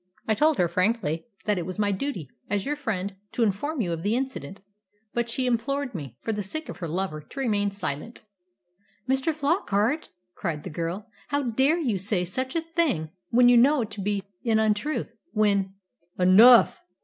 I 0.27 0.33
fold 0.33 0.57
her 0.57 0.67
frankly 0.67 1.27
that 1.45 1.59
it 1.59 1.65
was 1.67 1.77
my 1.77 1.91
duty, 1.91 2.27
as 2.49 2.65
your 2.65 2.75
friend, 2.75 3.15
to 3.33 3.43
inform 3.43 3.81
you 3.81 3.91
of 3.93 4.01
the 4.01 4.15
incident; 4.15 4.59
but 5.13 5.29
she 5.29 5.45
implored 5.45 5.93
me, 5.93 6.17
for 6.23 6.33
the 6.33 6.41
sake 6.41 6.69
of 6.69 6.77
her 6.77 6.87
lover, 6.87 7.21
to 7.21 7.39
remain 7.39 7.69
silent." 7.69 8.21
"Mr. 9.07 9.31
Flockart!" 9.31 10.09
cried 10.33 10.63
the 10.63 10.71
girl, 10.71 11.07
"how 11.27 11.43
dare 11.43 11.77
you 11.77 11.99
say 11.99 12.25
such 12.25 12.55
a 12.55 12.61
thing 12.61 13.11
when 13.29 13.47
you 13.47 13.57
know 13.57 13.83
it 13.83 13.91
to 13.91 14.01
be 14.01 14.23
an 14.43 14.57
untruth; 14.57 15.13
when" 15.33 15.75
"Enough!" 16.17 16.81